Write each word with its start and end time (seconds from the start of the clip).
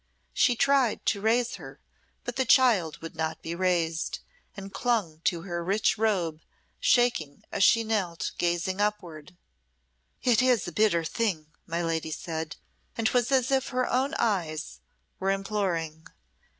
She 0.33 0.55
tried 0.55 1.05
to 1.05 1.21
raise 1.21 1.57
her, 1.57 1.79
but 2.23 2.35
the 2.35 2.43
child 2.43 2.97
would 3.03 3.15
not 3.15 3.43
be 3.43 3.53
raised, 3.53 4.17
and 4.57 4.73
clung 4.73 5.19
to 5.25 5.43
her 5.43 5.63
rich 5.63 5.95
robe, 5.95 6.41
shaking 6.79 7.43
as 7.51 7.63
she 7.63 7.83
knelt 7.83 8.31
gazing 8.39 8.81
upward. 8.81 9.37
"It 10.23 10.41
is 10.41 10.67
a 10.67 10.71
bitter 10.71 11.03
thing," 11.03 11.51
my 11.67 11.83
lady 11.83 12.09
said, 12.09 12.55
and 12.97 13.05
'twas 13.05 13.31
as 13.31 13.51
if 13.51 13.67
her 13.67 13.87
own 13.87 14.15
eyes 14.17 14.79
were 15.19 15.29
imploring. 15.29 16.07